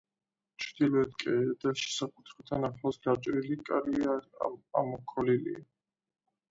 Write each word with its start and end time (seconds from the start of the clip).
ჩრდილოეთ 0.61 1.11
კედელში, 1.23 1.91
საკურთხეველთან 1.97 2.65
ახლოს 2.71 2.99
გაჭრილი 3.05 3.61
კარი 3.71 4.13
ამოქოლილია. 4.83 5.65